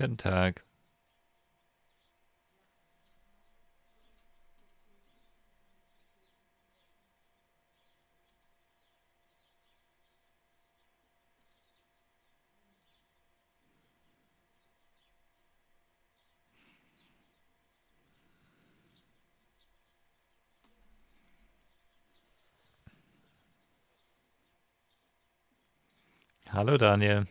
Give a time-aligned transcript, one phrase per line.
[0.00, 0.64] Guten Tag.
[26.48, 27.26] Hallo Daniel.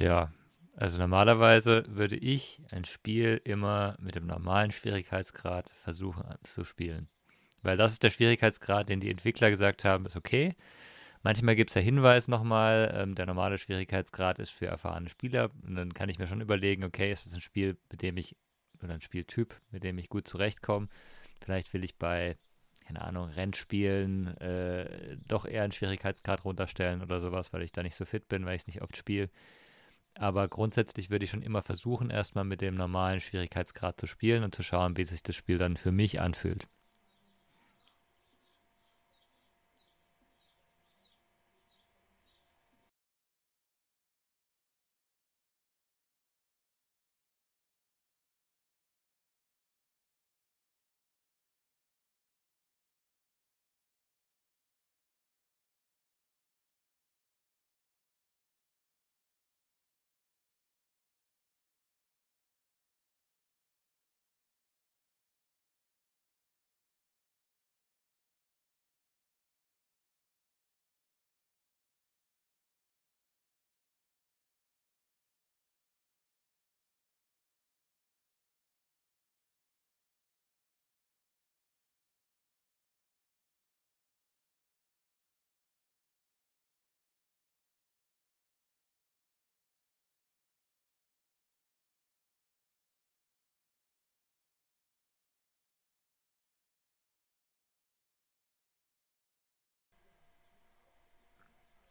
[0.00, 0.32] Ja,
[0.76, 7.10] also normalerweise würde ich ein Spiel immer mit dem normalen Schwierigkeitsgrad versuchen zu spielen.
[7.60, 10.56] Weil das ist der Schwierigkeitsgrad, den die Entwickler gesagt haben, ist okay.
[11.22, 15.50] Manchmal gibt es ja Hinweis nochmal, ähm, der normale Schwierigkeitsgrad ist für erfahrene Spieler.
[15.66, 18.34] Und dann kann ich mir schon überlegen, okay, ist das ein Spiel, mit dem ich,
[18.82, 20.88] oder ein Spieltyp, mit dem ich gut zurechtkomme.
[21.44, 22.38] Vielleicht will ich bei,
[22.86, 27.96] keine Ahnung, Rennspielen äh, doch eher einen Schwierigkeitsgrad runterstellen oder sowas, weil ich da nicht
[27.96, 29.28] so fit bin, weil ich es nicht oft spiele.
[30.20, 34.54] Aber grundsätzlich würde ich schon immer versuchen, erstmal mit dem normalen Schwierigkeitsgrad zu spielen und
[34.54, 36.68] zu schauen, wie sich das Spiel dann für mich anfühlt.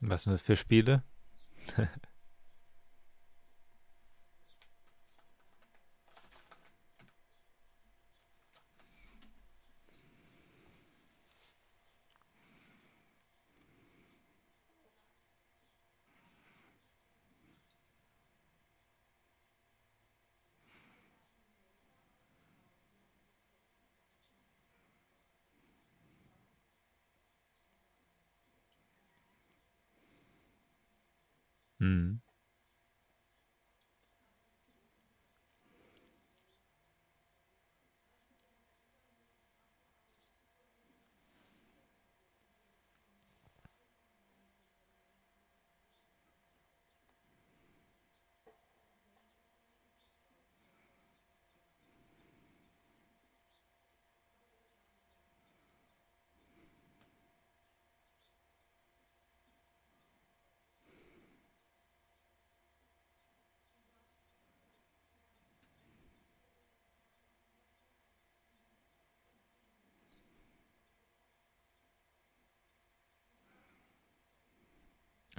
[0.01, 1.03] Was sind das für Spiele?
[31.79, 32.19] Hm.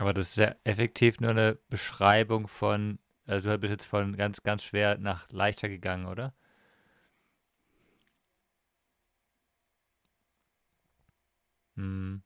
[0.00, 4.43] Aber das ist ja effektiv nur eine Beschreibung von, also du bist jetzt von ganz,
[4.43, 6.32] ganz schwer nach leichter gegangen, oder?
[11.76, 12.20] Hm.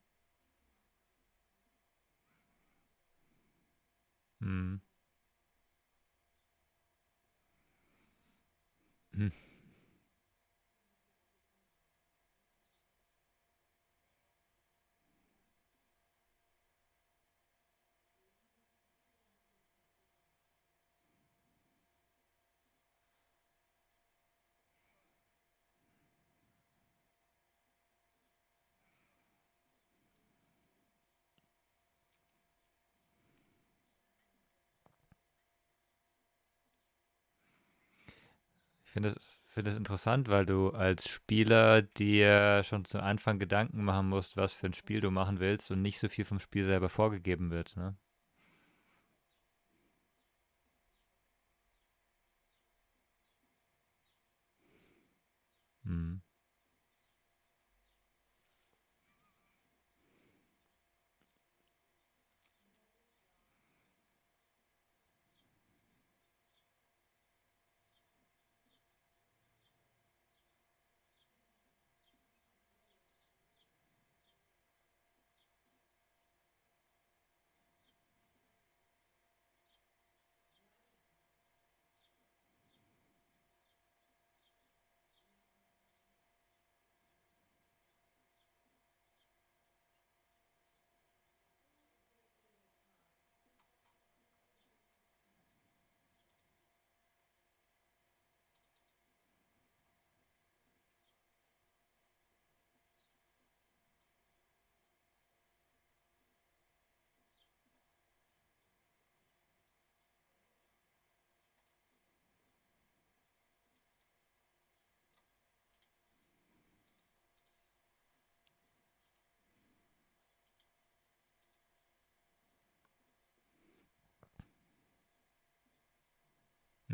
[4.41, 4.76] Hm.
[9.17, 9.29] Hm.
[38.94, 44.08] Finde es, find es interessant, weil du als Spieler dir schon zu Anfang Gedanken machen
[44.08, 46.88] musst, was für ein Spiel du machen willst und nicht so viel vom Spiel selber
[46.88, 47.76] vorgegeben wird.
[47.76, 47.96] Ne?
[55.87, 56.17] Hm.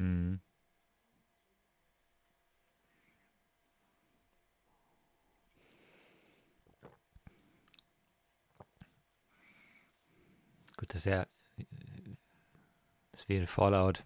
[0.00, 0.40] Mhm.
[10.78, 11.26] Gut, das ist ja
[13.12, 14.02] das ein Fallout.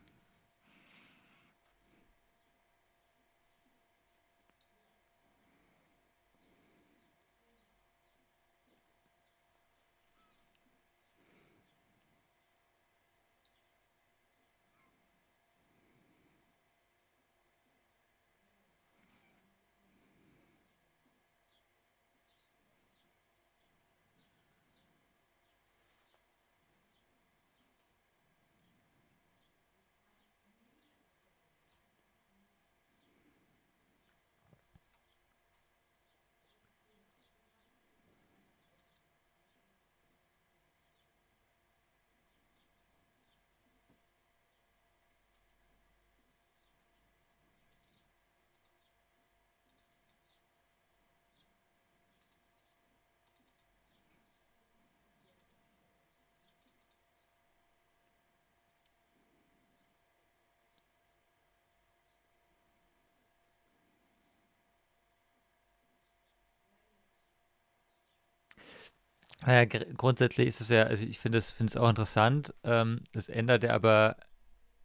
[69.47, 72.55] Naja, gr grundsätzlich ist es ja, also ich finde es, finde es auch interessant.
[72.65, 74.17] Ähm, es ändert ja aber,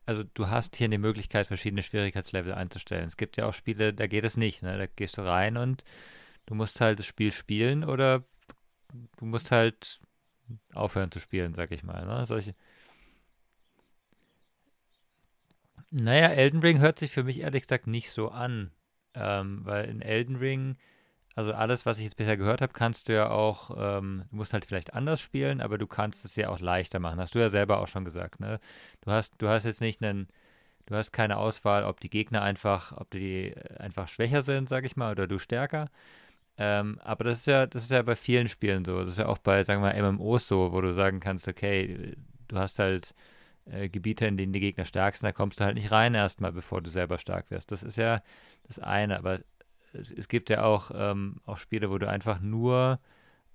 [0.05, 3.05] also du hast hier die Möglichkeit, verschiedene Schwierigkeitslevel einzustellen.
[3.05, 4.77] Es gibt ja auch Spiele, da geht es nicht, ne?
[4.77, 5.83] Da gehst du rein und
[6.45, 8.23] du musst halt das Spiel spielen oder
[9.17, 9.99] du musst halt
[10.73, 12.05] aufhören zu spielen, sag ich mal.
[12.05, 12.25] Ne?
[12.25, 12.55] Solche.
[15.91, 18.71] Naja, Elden Ring hört sich für mich ehrlich gesagt nicht so an.
[19.15, 20.77] Ähm, weil in Elden Ring
[21.39, 24.51] also alles, was ich jetzt bisher gehört habe, kannst du ja auch, ähm, du musst
[24.51, 27.17] halt vielleicht anders spielen, aber du kannst es ja auch leichter machen.
[27.17, 28.59] Hast du ja selber auch schon gesagt, ne?
[28.99, 30.27] Du hast, du hast jetzt nicht einen,
[30.85, 34.83] du hast keine Auswahl, ob die Gegner einfach, ob die äh, einfach schwächer sind, sag
[34.83, 35.89] ich mal, oder du stärker.
[36.57, 38.99] Ähm, aber das ist ja, das ist ja bei vielen Spielen so.
[38.99, 42.15] Das ist ja auch bei, sagen wir mal, MMOs so, wo du sagen kannst, okay,
[42.49, 43.15] du hast halt
[43.65, 46.51] äh, Gebiete, in denen die Gegner stark sind, da kommst du halt nicht rein erstmal,
[46.51, 47.71] bevor du selber stark wirst.
[47.71, 48.21] Das ist ja
[48.67, 49.39] das eine, aber
[49.93, 52.99] es, es gibt ja auch, ähm, auch Spiele, wo du einfach nur,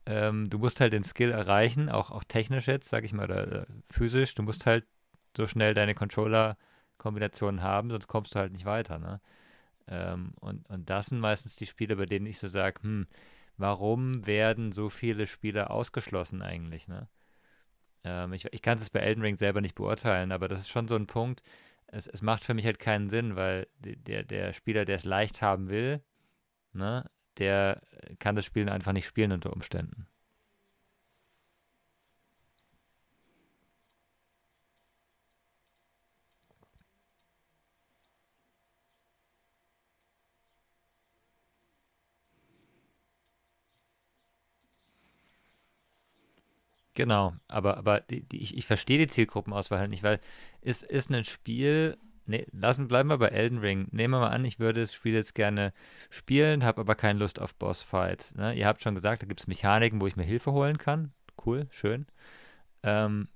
[0.07, 3.63] ähm, du musst halt den Skill erreichen, auch, auch technisch jetzt, sag ich mal, oder
[3.63, 4.87] äh, physisch, du musst halt
[5.37, 9.21] so schnell deine Controller-Kombinationen haben, sonst kommst du halt nicht weiter, ne?
[9.89, 13.07] Ähm, und, und das sind meistens die Spiele, bei denen ich so sage, hm,
[13.59, 17.09] warum werden so viele Spiele ausgeschlossen eigentlich, ne?
[18.05, 20.89] Ähm, ich ich kann es bei Elden Ring selber nicht beurteilen, aber das ist schon
[20.89, 21.43] so ein Punkt,
[21.87, 25.43] es, es macht für mich halt keinen Sinn, weil der, der Spieler, der es leicht
[25.43, 26.03] haben will,
[26.75, 27.83] ne, der
[28.19, 30.07] kann das Spiel einfach nicht spielen unter Umständen.
[46.95, 50.21] Genau, aber, aber die, die, ich, ich verstehe die Zielgruppenauswahl halt nicht, weil
[50.61, 53.89] es ist ein Spiel, ne, lassen, bleiben wir bei Elden Ring.
[53.91, 55.73] Nehmen wir mal an, ich würde das Spiel jetzt gerne
[56.11, 58.35] spielen, habe aber keine Lust auf Bossfights.
[58.35, 58.55] Ne?
[58.55, 61.13] Ihr habt schon gesagt, da gibt es Mechaniken, wo ich mir Hilfe holen kann.
[61.45, 62.07] Cool, schön.
[62.83, 63.29] Ähm,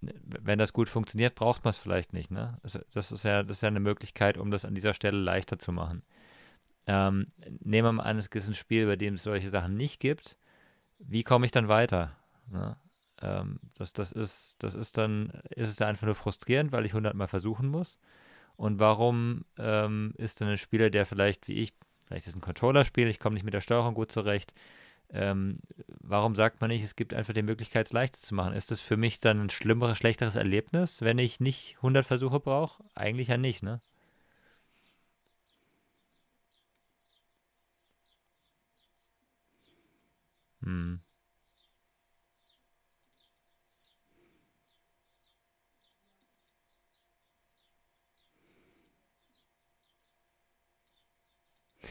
[0.00, 2.30] wenn das gut funktioniert, braucht man es vielleicht nicht.
[2.30, 2.58] Ne?
[2.62, 5.58] Also das, ist ja, das ist ja eine Möglichkeit, um das an dieser Stelle leichter
[5.58, 6.02] zu machen.
[6.86, 7.26] Ähm,
[7.60, 10.36] nehmen wir mal an, es ist ein Spiel, bei dem es solche Sachen nicht gibt.
[10.98, 12.16] Wie komme ich dann weiter?
[12.50, 12.76] Ne?
[13.22, 17.28] Ähm, das, das, ist, das ist dann, ist es einfach nur frustrierend, weil ich hundertmal
[17.28, 17.98] versuchen muss.
[18.56, 21.72] Und warum ähm, ist dann ein Spieler, der vielleicht wie ich,
[22.06, 24.52] vielleicht ist ein Controllerspiel, ich komme nicht mit der Steuerung gut zurecht,
[25.12, 25.58] ähm,
[26.00, 28.54] warum sagt man nicht, es gibt einfach die Möglichkeit, es leichter zu machen?
[28.54, 32.84] Ist das für mich dann ein schlimmeres, schlechteres Erlebnis, wenn ich nicht 100 Versuche brauche?
[32.94, 33.80] Eigentlich ja nicht, ne?
[40.62, 41.00] Hm.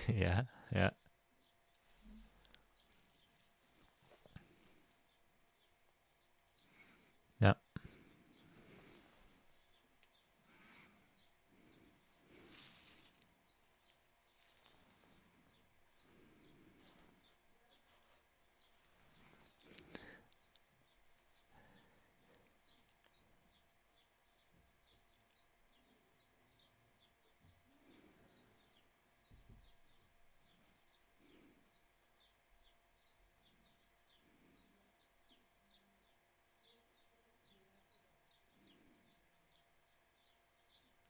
[0.16, 0.92] Ja, ja.
[7.40, 7.56] Ja,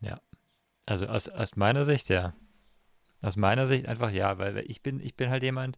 [0.02, 0.20] ja.
[0.90, 2.34] Also aus, aus meiner Sicht ja.
[3.22, 5.78] Aus meiner Sicht einfach ja, weil ich bin, ich bin halt jemand,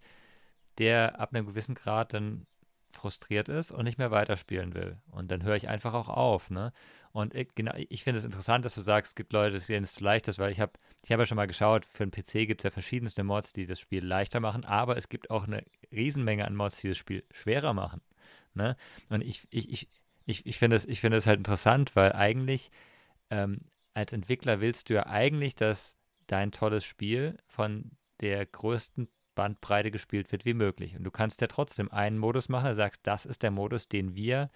[0.78, 2.48] der ab einem gewissen Grad dann
[2.94, 4.98] frustriert ist und nicht mehr weiterspielen will.
[5.12, 6.72] Und dann höre ich einfach auch auf, ne?
[7.12, 9.96] Und ich, genau, ich finde es interessant, dass du sagst, es gibt Leute, denen es
[9.96, 12.48] zu leicht ist, weil ich habe ich hab ja schon mal geschaut, für einen PC
[12.48, 15.66] gibt es ja verschiedenste Mods, die das Spiel leichter machen, aber es gibt auch eine
[15.92, 18.02] Riesenmenge an Mods, die das Spiel schwerer machen.
[18.54, 18.78] Ne?
[19.10, 19.90] Und ich, ich, ich,
[20.26, 22.72] ich, ich finde es find halt interessant, weil eigentlich
[23.30, 23.60] ähm,
[23.94, 30.32] als Entwickler willst du ja eigentlich, dass dein tolles Spiel von der größten Bandbreite gespielt
[30.32, 30.96] wird wie möglich.
[30.96, 34.16] Und du kannst ja trotzdem einen Modus machen, du sagst, das ist der Modus, den
[34.16, 34.50] wir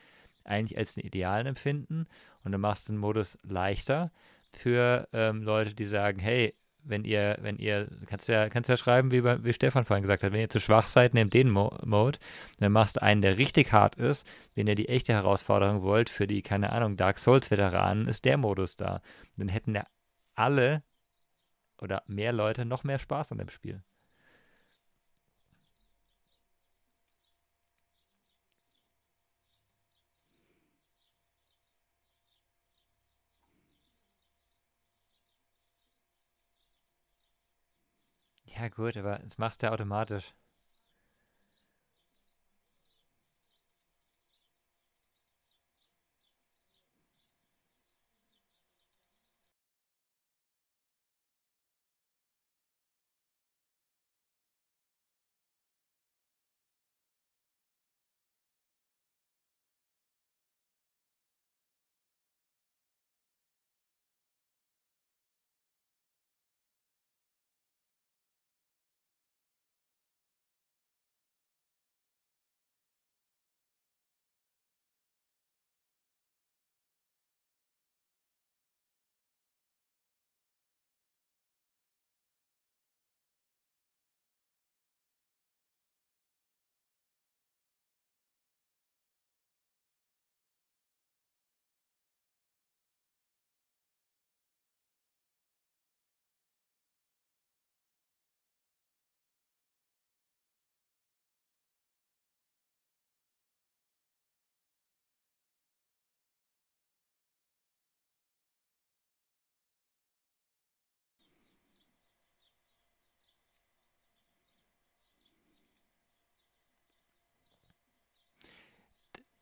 [0.44, 2.08] eigentlich als den idealen empfinden.
[2.44, 4.12] Und du machst den Modus leichter
[4.54, 8.77] für ähm, Leute, die sagen, hey, wenn ihr, wenn ihr, kannst du ja, kannst ja
[8.77, 11.77] schreiben, wie, wie Stefan vorhin gesagt hat, wenn ihr zu schwach seid, nehmt den Mo
[11.84, 12.20] Mode,
[12.60, 14.25] dann machst einen, der richtig hart ist.
[14.54, 18.75] Wenn ihr die echte Herausforderung wollt, für die, keine Ahnung, Dark Souls-Veteranen, ist der Modus
[18.75, 19.01] da.
[19.38, 19.86] Dann hätten ja
[20.36, 20.84] alle
[21.82, 23.84] oder mehr Leute noch mehr Spaß an dem Spiel.
[38.66, 40.34] Ja, gut, aber das machst du ja automatisch.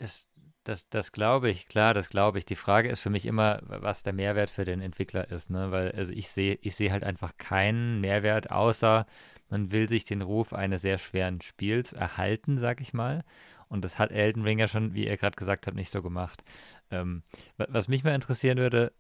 [0.04, 0.28] Das,
[0.66, 2.44] das, das glaube ich, klar, das glaube ich.
[2.44, 5.72] Die Frage ist für mich immer, was der Mehrwert für den Entwickler ist, ne?
[5.72, 9.06] Weil also ich sehe, ich sehe halt einfach keinen Mehrwert, außer
[9.50, 13.24] man will sich den Ruf eines sehr schweren Spiels erhalten, sag ich mal.
[13.70, 16.44] Und das hat Elden Ring ja schon, wie er gerade gesagt hat, nicht so gemacht.
[16.92, 17.24] Ähm,
[17.56, 18.92] was mich mal interessieren würde,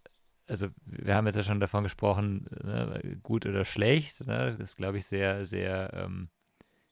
[0.48, 4.26] also wir haben jetzt ja schon davon gesprochen, ne, gut oder schlecht.
[4.26, 4.56] Ne?
[4.58, 6.30] Das ist, glaube ich, sehr, sehr ähm,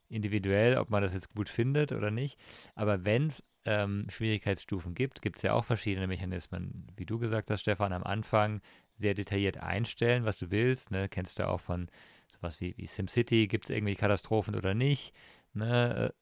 [0.10, 2.38] individuell, ob man das jetzt gut findet oder nicht.
[2.76, 6.88] Aber wenn es ähm, Schwierigkeitsstufen gibt, gibt es ja auch verschiedene Mechanismen.
[6.96, 8.62] Wie du gesagt hast, Stefan, am Anfang
[8.96, 10.92] sehr detailliert einstellen, was du willst.
[10.92, 11.10] Ne?
[11.10, 11.90] Kennst du auch von
[12.36, 15.14] sowas wie, wie SimCity, gibt es irgendwie Katastrophen oder nicht?
[15.54, 16.14] Ne?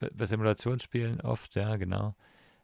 [0.00, 2.14] Äh, bei Simulationsspielen oft, ja, genau.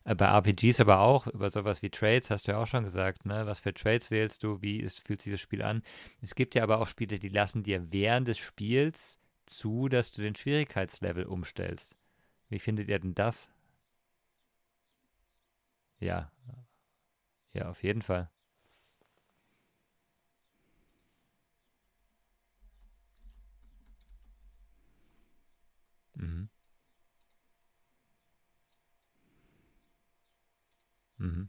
[0.05, 3.27] Äh, Bei RPGs aber auch, über sowas wie Trades hast du ja auch schon gesagt,
[3.27, 3.47] ne?
[3.47, 5.83] Was für Trades wählst du, wie ist, fühlt sich das Spiel an?
[6.21, 10.23] Es gibt ja aber auch Spiele, die lassen dir während des Spiels zu, dass du
[10.23, 11.97] den Schwierigkeitslevel umstellst.
[12.49, 13.51] Wie findet ihr denn das?
[16.01, 16.31] Ja,
[17.53, 18.31] ja, auf jeden Fall.
[26.17, 26.49] Mhm.
[31.19, 31.49] Mhm.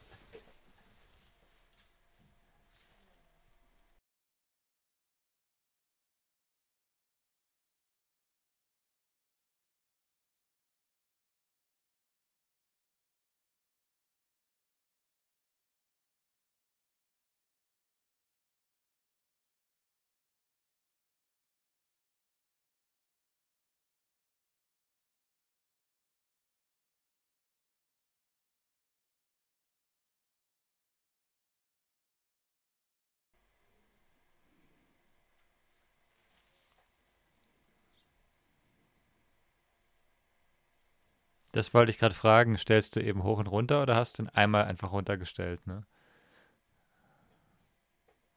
[41.51, 42.57] Das wollte ich gerade fragen.
[42.57, 45.83] Stellst du eben hoch und runter oder hast du ihn einmal einfach runtergestellt, ne?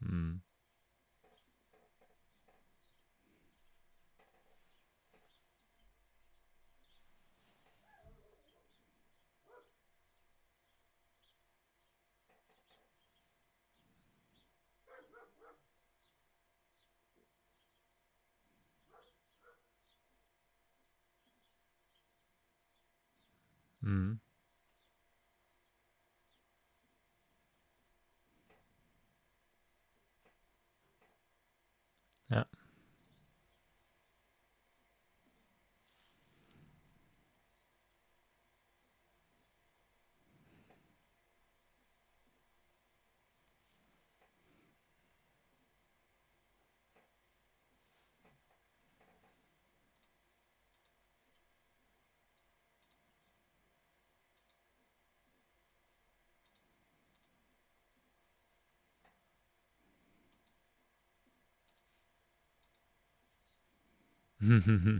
[0.01, 0.41] Hm.
[64.45, 64.97] Mm-hmm.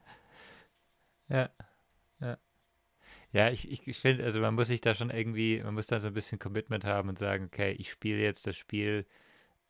[1.30, 1.50] Ja,
[2.22, 2.38] ja.
[3.34, 6.00] Ja, ich, ich, ich finde, also man muss sich da schon irgendwie, man muss da
[6.00, 9.06] so ein bisschen Commitment haben und sagen, okay, ich spiele jetzt das Spiel,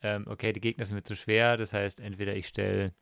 [0.04, 2.94] ähm, okay, die Gegner sind mir zu schwer, das heißt, entweder ich stelle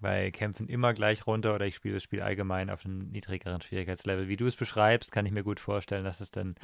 [0.00, 4.28] bei Kämpfen immer gleich runter oder ich spiele das Spiel allgemein auf einem niedrigeren Schwierigkeitslevel.
[4.28, 6.56] Wie du es beschreibst, kann ich mir gut vorstellen, dass es dann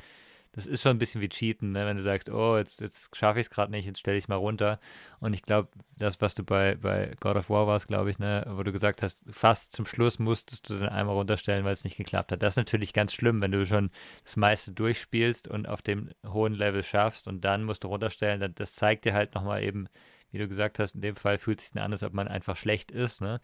[0.52, 1.86] das ist schon ein bisschen wie Cheaten, ne?
[1.86, 4.28] wenn du sagst, oh, jetzt, jetzt schaffe ich es gerade nicht, jetzt stelle ich es
[4.28, 4.78] mal runter.
[5.18, 8.44] Und ich glaube, das, was du bei, bei God of War warst, glaube ich, ne,
[8.46, 11.96] wo du gesagt hast, fast zum Schluss musstest du dann einmal runterstellen, weil es nicht
[11.96, 12.42] geklappt hat.
[12.42, 13.90] Das ist natürlich ganz schlimm, wenn du schon
[14.24, 18.52] das meiste durchspielst und auf dem hohen Level schaffst und dann musst du runterstellen.
[18.54, 19.88] Das zeigt dir halt nochmal eben,
[20.32, 22.56] wie du gesagt hast, in dem Fall fühlt es sich an, als ob man einfach
[22.58, 23.22] schlecht ist.
[23.22, 23.40] Ne?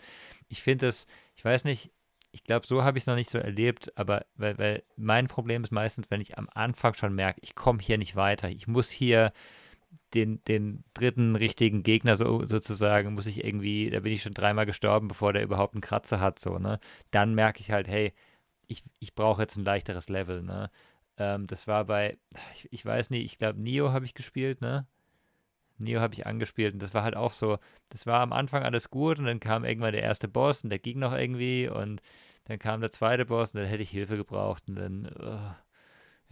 [0.48, 1.90] Ich finde das, ich weiß nicht,
[2.38, 5.64] ich glaube, so habe ich es noch nicht so erlebt, aber weil, weil mein Problem
[5.64, 8.90] ist meistens, wenn ich am Anfang schon merke, ich komme hier nicht weiter, ich muss
[8.90, 9.32] hier
[10.14, 14.66] den, den dritten richtigen Gegner so, sozusagen, muss ich irgendwie, da bin ich schon dreimal
[14.66, 16.78] gestorben, bevor der überhaupt einen Kratzer hat, so, ne?
[17.10, 18.14] Dann merke ich halt, hey,
[18.68, 20.70] ich, ich brauche jetzt ein leichteres Level, ne?
[21.16, 22.18] Ähm, das war bei,
[22.54, 24.86] ich, ich weiß nicht, ich glaube, Nio habe ich gespielt, ne?
[25.78, 28.90] Neo habe ich angespielt und das war halt auch so, das war am Anfang alles
[28.90, 32.00] gut und dann kam irgendwann der erste Boss und der ging noch irgendwie und
[32.48, 35.54] dann kam der zweite Boss und dann hätte ich Hilfe gebraucht und dann, uh,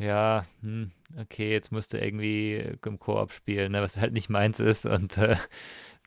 [0.05, 4.61] ja, hm, okay, jetzt musst du irgendwie im Koop spielen, ne, was halt nicht meins
[4.61, 5.37] ist und äh,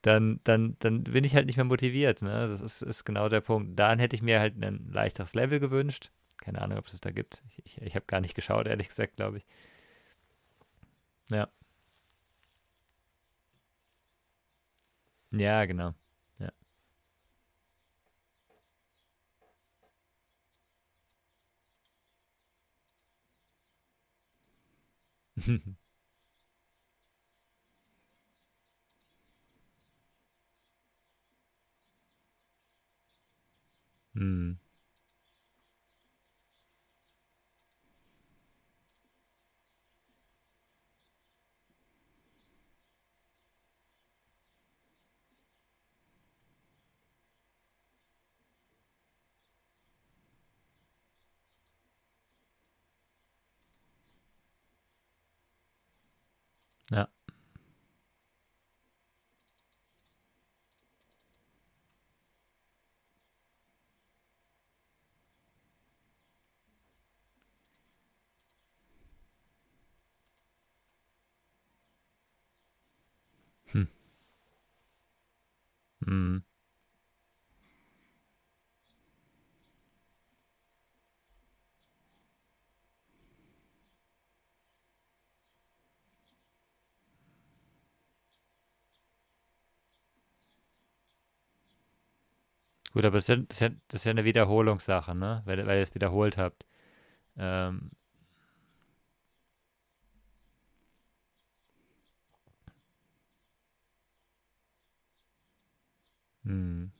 [0.03, 3.41] dann, dann, dann bin ich halt nicht mehr motiviert, ne, das ist, ist genau der
[3.41, 3.79] Punkt.
[3.79, 7.11] Dann hätte ich mir halt ein leichteres Level gewünscht, keine Ahnung, ob es das da
[7.11, 7.43] gibt.
[7.49, 9.45] Ich, ich, ich habe gar nicht geschaut, ehrlich gesagt, glaube ich.
[11.29, 11.49] Ja.
[15.31, 15.93] Ja, genau.
[34.13, 34.68] Ja.
[56.91, 57.09] Ja.
[73.73, 73.83] Hm.
[76.05, 76.39] Hm.
[92.93, 95.41] Gut, aber das ist ja, das ist ja, eine Wiederholungssache, ne?
[95.45, 96.65] Weil, weil ihr es wiederholt habt.
[97.37, 97.91] Ähm,
[106.45, 106.91] hm.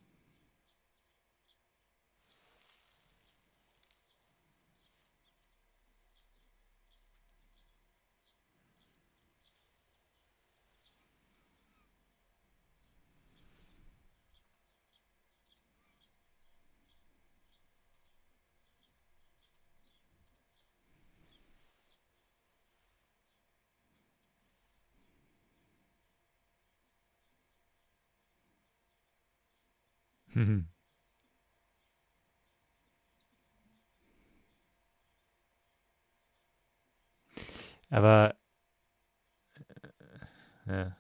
[37.90, 38.36] Aber,
[40.68, 40.96] ja.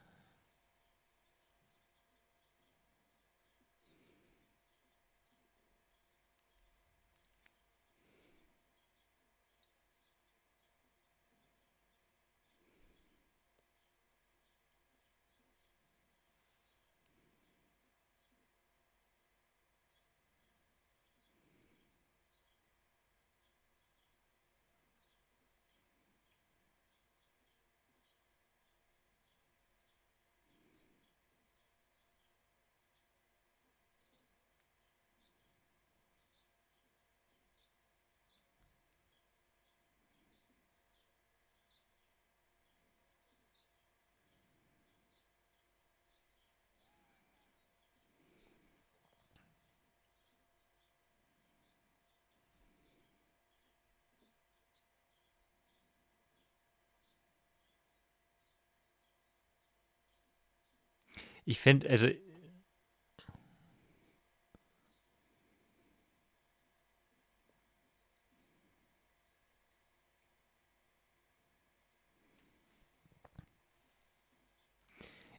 [61.50, 62.08] Ich finde, also.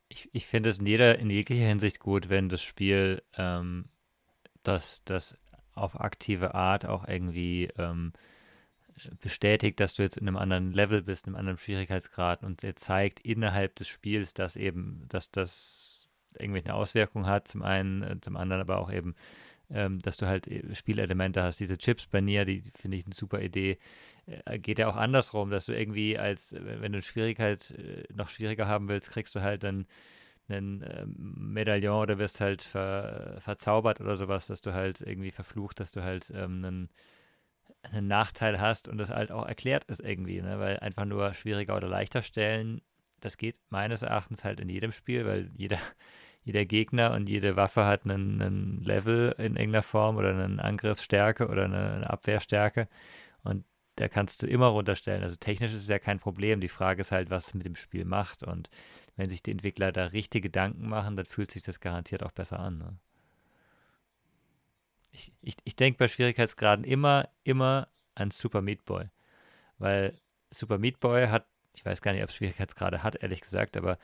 [0.09, 3.85] Ich, ich finde es in jeder, in jeglicher Hinsicht gut, wenn das Spiel ähm,
[4.65, 5.39] das, das
[5.75, 8.13] auf aktive Art auch irgendwie ähm,
[9.21, 12.75] bestätigt, dass du jetzt in einem anderen Level bist, in einem anderen Schwierigkeitsgrad und er
[12.75, 15.90] zeigt innerhalb des Spiels, dass eben, dass das
[16.39, 19.15] irgendwelche Auswirkungen hat, zum einen, äh, zum anderen aber auch eben,
[19.71, 21.61] ähm, dass du halt äh, Spielelemente hast.
[21.61, 23.79] Diese Chips bei Nier, die finde ich eine super Idee.
[24.27, 28.29] Äh, geht ja auch andersrum, dass du irgendwie als, wenn du eine Schwierigkeit äh, noch
[28.29, 29.87] schwieriger haben willst, kriegst du halt dann
[30.49, 35.79] einen ähm, Medaillon oder wirst halt ver, verzaubert oder sowas, dass du halt irgendwie verflucht,
[35.79, 36.91] dass du halt ähm, einen
[37.83, 40.59] einen Nachteil hast und das halt auch erklärt ist irgendwie, ne?
[40.59, 42.83] weil einfach nur schwieriger oder leichter stellen,
[43.21, 45.79] das geht meines Erachtens halt in jedem Spiel, weil jeder,
[46.45, 51.49] jeder Gegner und jede Waffe hat einen, einen Level in irgendeiner Form oder eine Angriffsstärke
[51.49, 52.89] oder eine, eine Abwehrstärke
[53.43, 53.65] und
[53.97, 55.23] da kannst du immer runterstellen.
[55.23, 56.63] Also technisch ist es ja kein Problem.
[56.63, 58.71] Die Frage ist halt, was es mit dem Spiel macht und
[59.17, 62.61] wenn sich die Entwickler da richtige Gedanken machen, dann fühlt sich das garantiert auch besser
[62.61, 62.79] an.
[62.79, 62.99] Ne?
[65.13, 69.09] ich, ich, ich denke bei Schwierigkeitsgraden immer, immer an Super Meat Boy.
[69.79, 71.47] Weil Super Meat Boy hat,
[71.81, 73.97] ich weiß gar nicht, ob es Schwierigkeitsgrade hat, ehrlich gesagt, aber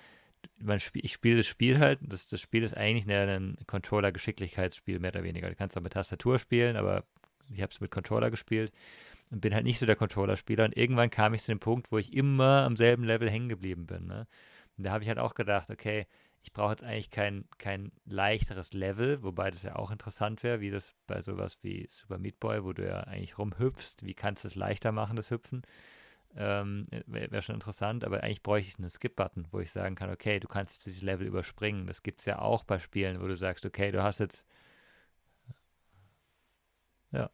[0.78, 5.24] spiel, ich spiele das Spiel halt, das, das Spiel ist eigentlich ein Controller-Geschicklichkeitsspiel, mehr oder
[5.24, 5.50] weniger.
[5.50, 7.04] Du kannst auch mit Tastatur spielen, aber
[7.50, 8.72] ich habe es mit Controller gespielt
[9.30, 10.64] und bin halt nicht so der Controller-Spieler.
[10.64, 13.86] Und irgendwann kam ich zu dem Punkt, wo ich immer am selben Level hängen geblieben
[13.86, 14.06] bin.
[14.06, 14.26] Ne?
[14.78, 16.06] Und da habe ich halt auch gedacht, okay,
[16.42, 20.70] ich brauche jetzt eigentlich kein, kein leichteres Level, wobei das ja auch interessant wäre, wie
[20.70, 24.48] das bei sowas wie Super Meat Boy, wo du ja eigentlich rumhüpfst, wie kannst du
[24.48, 25.60] es leichter machen, das Hüpfen?
[26.36, 30.10] Ähm, wäre wär schon interessant, aber eigentlich bräuchte ich einen Skip-Button, wo ich sagen kann,
[30.10, 31.86] okay, du kannst dieses Level überspringen.
[31.86, 34.46] Das gibt es ja auch bei Spielen, wo du sagst, okay, du hast jetzt
[37.12, 37.30] ja.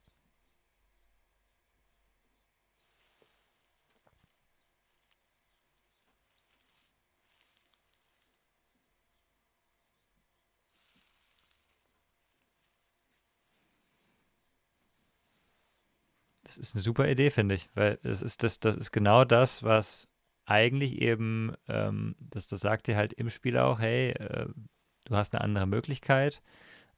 [16.56, 19.62] Das ist eine super Idee, finde ich, weil das ist, das, das ist genau das,
[19.62, 20.08] was
[20.44, 24.48] eigentlich eben, ähm, das, das sagt dir halt im Spiel auch, hey, äh,
[25.04, 26.42] du hast eine andere Möglichkeit.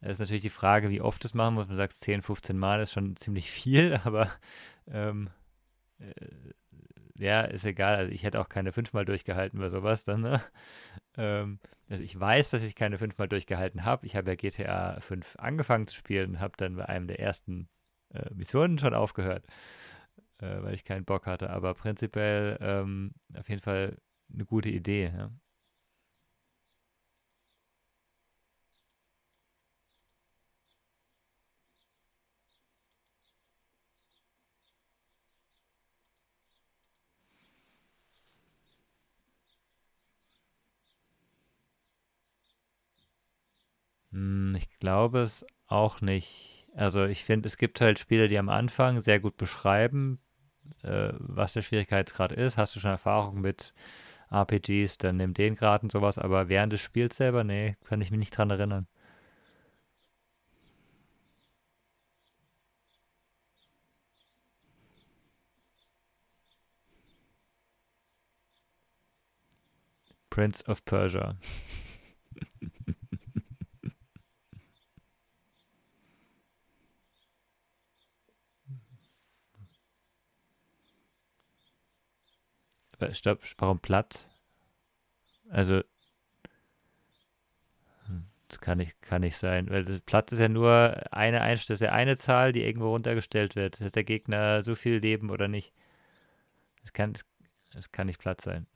[0.01, 1.69] Es ist natürlich die Frage, wie oft das machen muss.
[1.69, 4.31] Man sagt 10, 15 Mal ist schon ziemlich viel, aber
[4.88, 5.31] ähm,
[5.99, 6.12] äh,
[7.17, 7.97] ja, ist egal.
[7.97, 10.23] Also ich hätte auch keine fünfmal durchgehalten bei sowas dann.
[10.23, 10.43] Ne?
[11.17, 14.07] Ähm, also ich weiß, dass ich keine fünfmal durchgehalten habe.
[14.07, 17.69] Ich habe ja GTA 5 angefangen zu spielen und habe dann bei einem der ersten
[18.14, 19.46] äh, Missionen schon aufgehört,
[20.40, 21.50] äh, weil ich keinen Bock hatte.
[21.50, 23.98] Aber prinzipiell ähm, auf jeden Fall
[24.33, 25.12] eine gute Idee.
[25.16, 25.31] Ja.
[44.12, 46.63] Hm, ich glaube es auch nicht.
[46.74, 50.18] Also ich finde, es gibt halt Spiele, die am Anfang sehr gut beschreiben,
[50.82, 52.58] äh, was der Schwierigkeitsgrad ist.
[52.58, 53.72] Hast du schon Erfahrung mit
[54.30, 58.10] RPGs, dann nimm den Grad und sowas, aber während des Spiels selber, nee, kann ich
[58.10, 58.88] mich nicht dran erinnern.
[70.30, 71.37] Prince of Persia.
[83.12, 84.29] Stopp, warum platt?
[85.51, 85.83] Also,
[88.07, 91.69] hm, das kann nicht, kann nicht sein, weil das Platz ist ja nur eine, ist
[91.69, 93.81] ja eine Zahl, die irgendwo runtergestellt wird.
[93.81, 95.73] Hat der Gegner so viel Leben oder nicht?
[96.83, 97.14] Das kann,
[97.73, 98.67] das kann nicht Platz sein.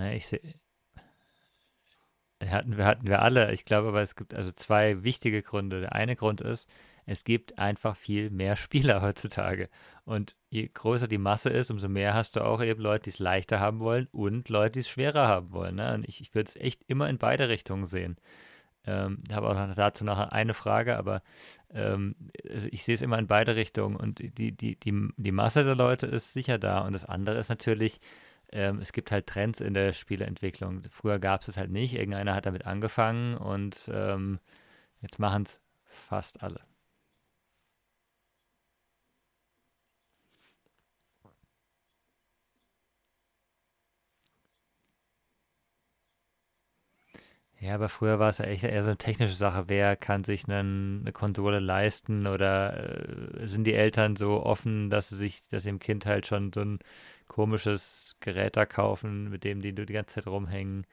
[0.00, 0.40] Ja, ich sehe,
[2.48, 3.52] hatten wir, hatten wir alle.
[3.52, 5.82] Ich glaube aber, es gibt also zwei wichtige Gründe.
[5.82, 6.66] Der eine Grund ist,
[7.06, 9.68] es gibt einfach viel mehr Spieler heutzutage.
[10.04, 13.18] Und je größer die Masse ist, umso mehr hast du auch eben Leute, die es
[13.18, 15.76] leichter haben wollen und Leute, die es schwerer haben wollen.
[15.76, 15.94] Ne?
[15.94, 18.16] Und ich, ich würde es echt immer in beide Richtungen sehen.
[18.86, 21.22] Ähm, habe auch dazu noch eine Frage, aber
[21.74, 22.16] ähm,
[22.50, 23.96] also ich sehe es immer in beide Richtungen.
[23.96, 26.80] Und die, die, die, die Masse der Leute ist sicher da.
[26.80, 28.00] Und das andere ist natürlich,
[28.52, 30.82] ähm, es gibt halt Trends in der Spieleentwicklung.
[30.90, 31.94] Früher gab es es halt nicht.
[31.94, 34.40] Irgendeiner hat damit angefangen und ähm,
[35.00, 36.60] jetzt machen es fast alle.
[47.60, 49.64] Ja, aber früher war es ja echt eher so eine technische Sache.
[49.68, 55.10] Wer kann sich nen, eine Konsole leisten oder äh, sind die Eltern so offen, dass
[55.10, 56.78] sie sich, dass sie dem Kind halt schon so ein
[57.28, 60.86] komisches Gerät da kaufen, mit dem die du die ganze Zeit rumhängen.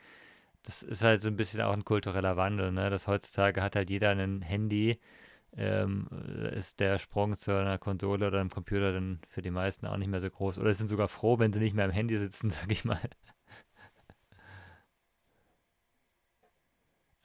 [0.64, 2.90] Das ist halt so ein bisschen auch ein kultureller Wandel, ne?
[2.90, 5.00] Dass heutzutage hat halt jeder ein Handy,
[5.58, 6.08] ähm,
[6.56, 10.10] ist der Sprung zu einer Konsole oder einem Computer dann für die meisten auch nicht
[10.10, 10.60] mehr so groß.
[10.60, 13.00] Oder sind sogar froh, wenn sie nicht mehr am Handy sitzen, sag ich mal.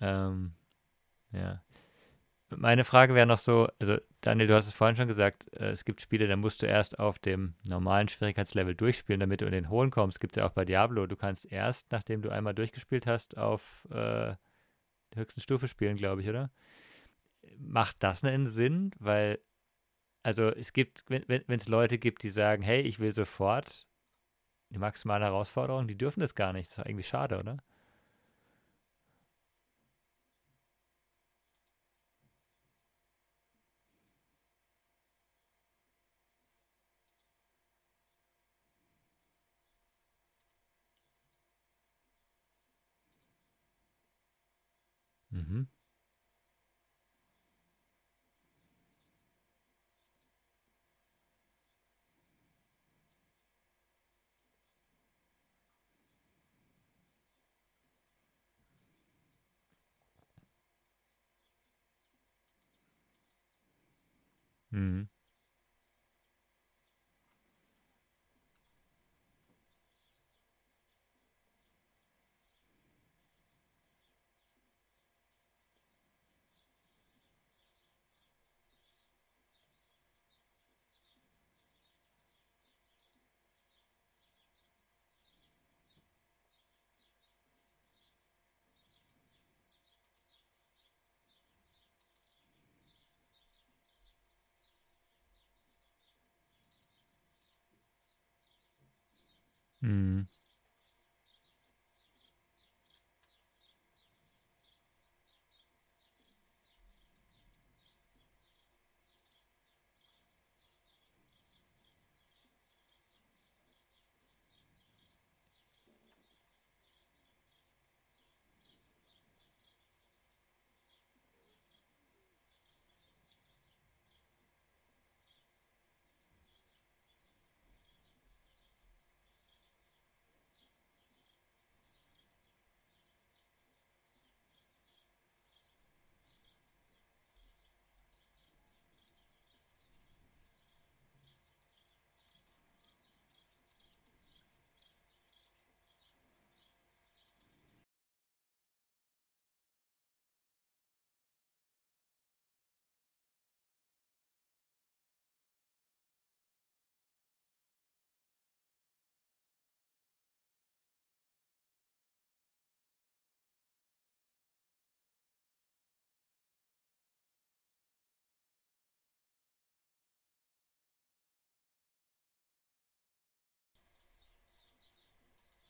[0.02, 0.52] Ähm,
[1.32, 1.62] ja.
[2.50, 5.84] Meine Frage wäre noch so, also Daniel, du hast es vorhin schon gesagt, äh, es
[5.84, 9.70] gibt Spiele, da musst du erst auf dem normalen Schwierigkeitslevel durchspielen, damit du in den
[9.70, 10.20] hohen kommst.
[10.20, 11.06] Gibt es ja auch bei Diablo.
[11.06, 14.38] Du kannst erst, nachdem du einmal durchgespielt hast, auf äh, der
[15.16, 16.50] höchsten Stufe spielen, glaube ich, oder?
[17.58, 18.90] Macht das einen Sinn?
[18.98, 19.38] Weil,
[20.24, 23.86] also es gibt, wenn es Leute gibt, die sagen, hey, ich will sofort
[24.70, 26.70] die maximale Herausforderung, die dürfen das gar nicht.
[26.70, 27.58] Das ist irgendwie schade, oder?
[45.30, 45.66] Mhm.
[64.72, 65.12] Mhm.
[99.82, 100.31] Mhm.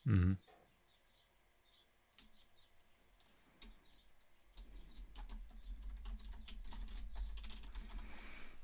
[0.05, 0.37] Mhm.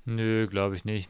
[0.05, 1.09] Nö, glaube ich nicht.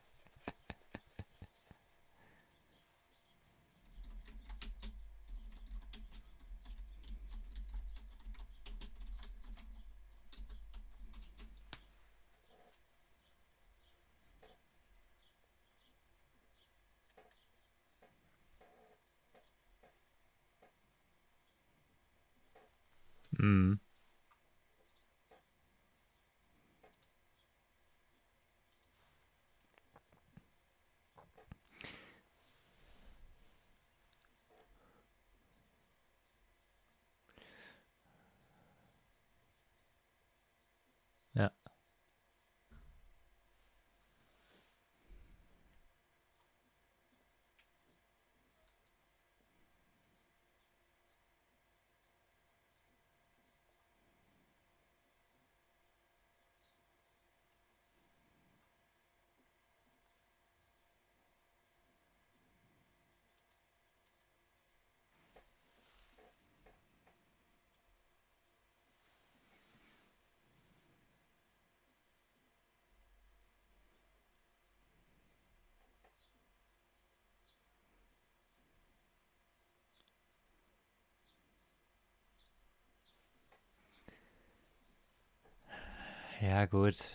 [86.41, 87.13] Ja, gut.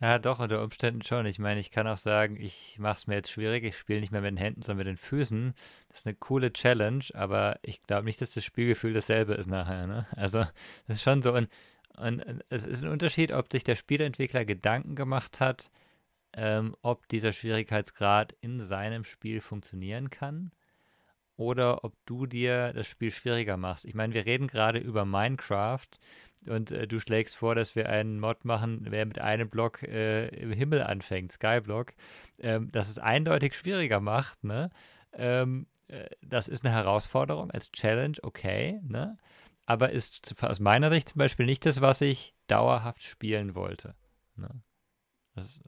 [0.00, 1.24] Ja, doch, unter Umständen schon.
[1.26, 3.64] Ich meine, ich kann auch sagen, ich mache es mir jetzt schwierig.
[3.64, 5.54] Ich spiele nicht mehr mit den Händen, sondern mit den Füßen.
[5.88, 9.86] Das ist eine coole Challenge, aber ich glaube nicht, dass das Spielgefühl dasselbe ist nachher.
[9.86, 10.06] Ne?
[10.14, 10.40] Also,
[10.86, 11.32] das ist schon so.
[11.34, 11.48] Und,
[11.96, 15.70] und es ist ein Unterschied, ob sich der Spieleentwickler Gedanken gemacht hat,
[16.36, 20.52] ähm, ob dieser Schwierigkeitsgrad in seinem Spiel funktionieren kann
[21.36, 23.84] oder ob du dir das Spiel schwieriger machst.
[23.84, 25.88] Ich meine, wir reden gerade über Minecraft
[26.46, 30.28] und äh, du schlägst vor, dass wir einen Mod machen, wer mit einem Block äh,
[30.28, 31.94] im Himmel anfängt, Skyblock,
[32.38, 34.44] ähm, das es eindeutig schwieriger macht.
[34.44, 34.70] Ne?
[35.12, 39.16] Ähm, äh, das ist eine Herausforderung als Challenge, okay, ne?
[39.64, 43.94] aber ist aus meiner Sicht zum Beispiel nicht das, was ich dauerhaft spielen wollte.
[44.36, 44.48] Ne?
[45.34, 45.60] Das,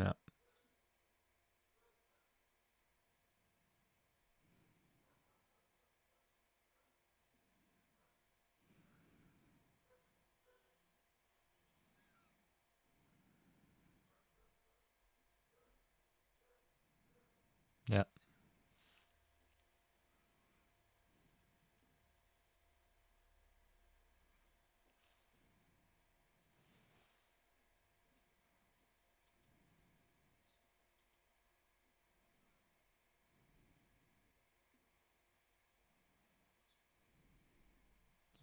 [0.00, 0.14] ja.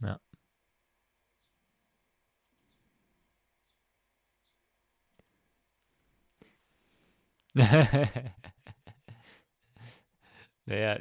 [0.02, 0.20] Ja.
[10.68, 11.00] Naja,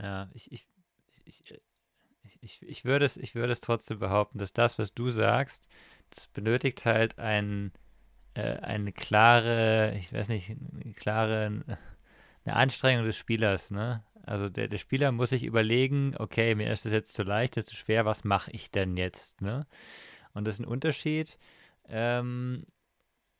[0.00, 0.66] ja, ich, ich,
[1.24, 1.58] ich, äh,
[2.40, 5.68] ich, ich würde es, ich würde es trotzdem behaupten, dass das, was du sagst,
[6.10, 7.72] das benötigt halt ein,
[8.34, 11.62] äh, eine klare, ich weiß nicht, eine klare,
[12.44, 14.04] eine Anstrengung des Spielers, ne?
[14.24, 17.64] Also der, der Spieler muss sich überlegen, okay, mir ist das jetzt zu leicht, das
[17.64, 19.66] ist zu schwer, was mache ich denn jetzt, ne?
[20.34, 21.38] Und das ist ein Unterschied,
[21.88, 22.66] ähm,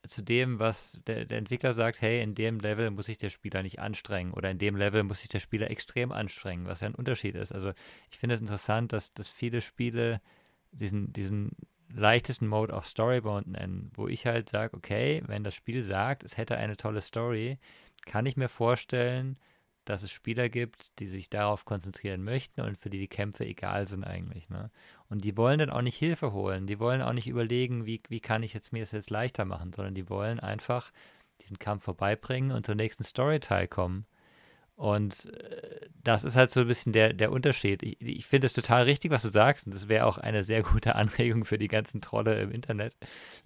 [0.06, 3.62] zu dem, was der, der, Entwickler sagt, hey, in dem Level muss sich der Spieler
[3.62, 6.94] nicht anstrengen oder in dem Level muss sich der Spieler extrem anstrengen, was ja ein
[6.94, 7.52] Unterschied ist.
[7.52, 7.72] Also
[8.10, 10.20] ich finde es interessant, dass, dass viele Spiele
[10.70, 11.52] diesen, diesen
[11.92, 16.36] leichtesten Mode auch Storybound nennen, wo ich halt sage, okay, wenn das Spiel sagt, es
[16.36, 17.58] hätte eine tolle Story,
[18.06, 19.38] kann ich mir vorstellen,
[19.88, 23.88] dass es Spieler gibt, die sich darauf konzentrieren möchten und für die die Kämpfe egal
[23.88, 24.48] sind eigentlich.
[24.50, 24.70] Ne?
[25.08, 28.20] Und die wollen dann auch nicht Hilfe holen, die wollen auch nicht überlegen, wie, wie
[28.20, 30.92] kann ich jetzt mir es jetzt leichter machen, sondern die wollen einfach
[31.40, 34.06] diesen Kampf vorbeibringen und zur nächsten Storyteil kommen.
[34.78, 37.82] Und äh, das ist halt so ein bisschen der, der Unterschied.
[37.82, 39.66] Ich, ich finde es total richtig, was du sagst.
[39.66, 42.94] Und das wäre auch eine sehr gute Anregung für die ganzen Trolle im Internet,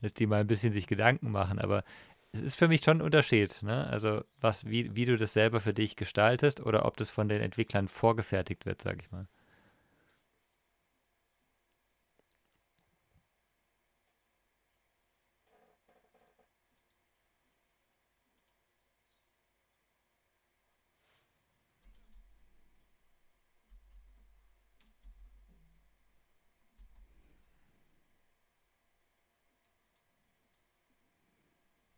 [0.03, 1.59] dass die mal ein bisschen sich Gedanken machen.
[1.59, 1.84] Aber
[2.33, 3.87] es ist für mich schon ein Unterschied, ne?
[3.89, 7.41] Also was, wie, wie du das selber für dich gestaltest oder ob das von den
[7.41, 9.26] Entwicklern vorgefertigt wird, sag ich mal.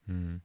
[0.06, 0.36] Hm.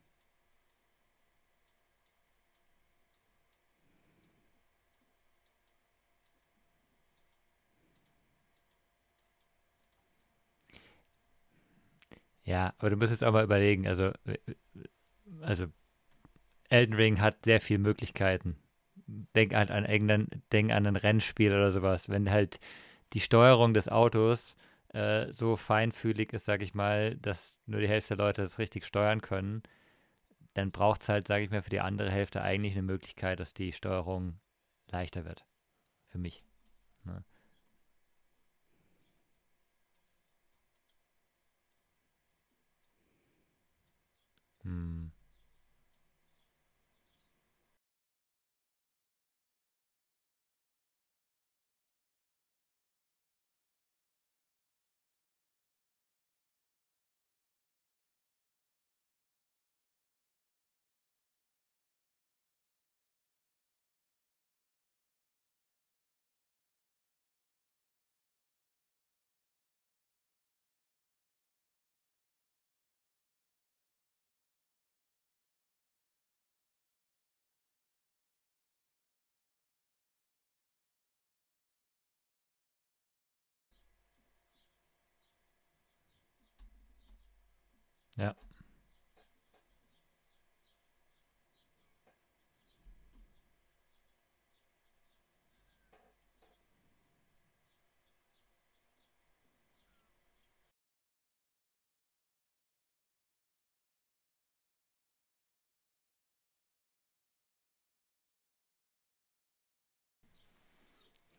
[12.50, 14.12] Ja, aber du musst jetzt auch mal überlegen, also,
[15.42, 15.68] also
[16.68, 18.58] Elden Ring hat sehr viele Möglichkeiten.
[19.36, 22.10] Denk halt an irgendein, denk an ein Rennspiel oder sowas.
[22.10, 22.60] Wenn halt
[23.14, 24.58] die Steuerung des Autos
[24.96, 28.84] äh, so feinfühlig ist, sag ich mal, dass nur die Hälfte der Leute das richtig
[28.84, 29.62] steuern können,
[30.56, 33.54] dann braucht es halt, sage ich mal, für die andere Hälfte eigentlich eine Möglichkeit, dass
[33.54, 34.40] die Steuerung
[34.90, 35.46] leichter wird.
[36.08, 36.44] Für mich.
[37.04, 37.24] Ne?
[44.70, 44.99] Hm.
[88.20, 88.36] Ja.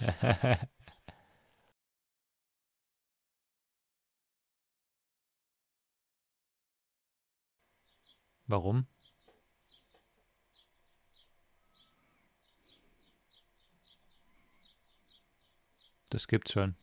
[8.46, 8.86] Warum?
[16.10, 16.74] Das gibt's schon.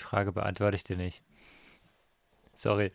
[0.00, 1.22] Die Frage beantworte ich dir nicht.
[2.54, 2.92] Sorry.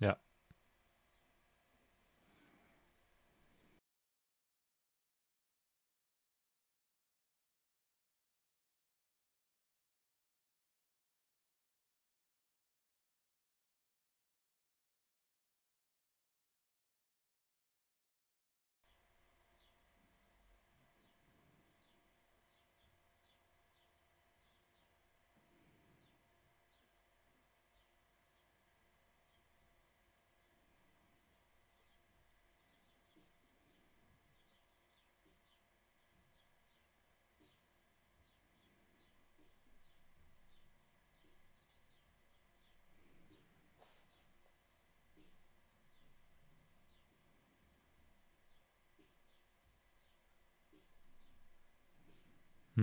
[0.00, 0.18] Ja.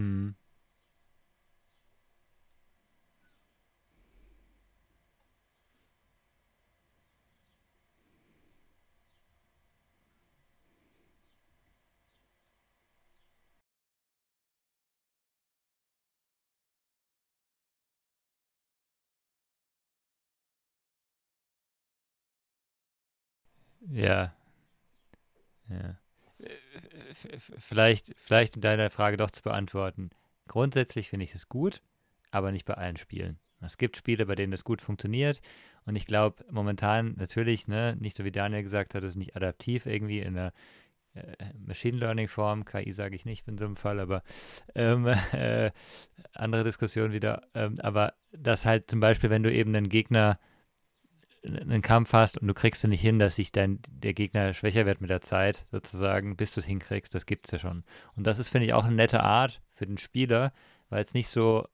[0.01, 0.35] Mhm.
[23.89, 24.33] Ja,
[25.69, 26.00] ja.
[27.13, 30.09] Vielleicht, vielleicht um deine Frage doch zu beantworten.
[30.47, 31.81] Grundsätzlich finde ich es gut,
[32.31, 33.39] aber nicht bei allen Spielen.
[33.61, 35.41] Es gibt Spiele, bei denen das gut funktioniert.
[35.85, 39.85] Und ich glaube, momentan natürlich, ne, nicht so wie Daniel gesagt hat, ist nicht adaptiv
[39.85, 40.53] irgendwie in einer
[41.13, 41.35] äh,
[41.65, 42.65] Machine Learning Form.
[42.65, 44.23] KI sage ich nicht in so einem Fall, aber
[44.75, 45.71] ähm, äh,
[46.33, 47.43] andere Diskussion wieder.
[47.53, 50.39] Ähm, aber das halt zum Beispiel, wenn du eben einen Gegner
[51.43, 54.85] einen Kampf hast und du kriegst es nicht hin, dass sich dein, der Gegner schwächer
[54.85, 57.83] wird mit der Zeit, sozusagen, bis du es hinkriegst, das gibt es ja schon.
[58.15, 60.53] Und das ist, finde ich, auch eine nette Art für den Spieler,
[60.89, 61.67] weil es nicht so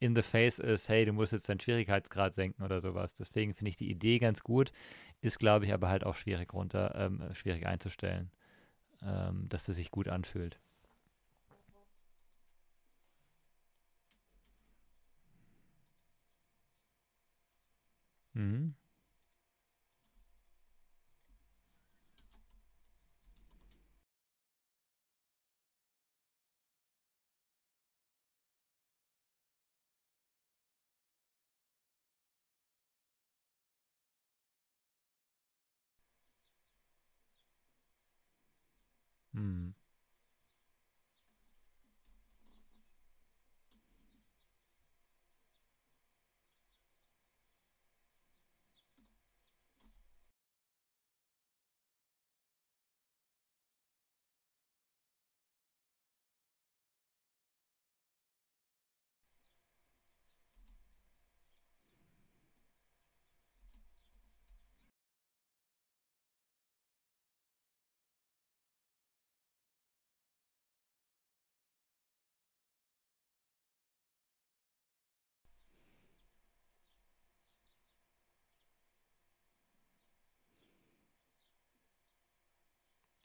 [0.00, 3.14] in the face ist, hey, du musst jetzt deinen Schwierigkeitsgrad senken oder sowas.
[3.14, 4.72] Deswegen finde ich die Idee ganz gut,
[5.20, 8.32] ist, glaube ich, aber halt auch schwierig runter, ähm, schwierig einzustellen,
[9.02, 10.58] ähm, dass das sich gut anfühlt.
[18.34, 18.74] Mhm.
[39.34, 39.72] Mhm.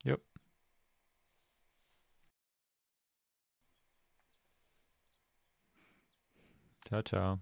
[0.05, 0.17] Jo.
[6.85, 7.39] Ciao, ciao.